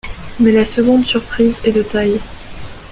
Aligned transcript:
Mais 0.39 0.51
la 0.51 0.65
seconde 0.65 1.05
surprise 1.05 1.61
est 1.63 1.71
de 1.73 1.83
taille. 1.83 2.19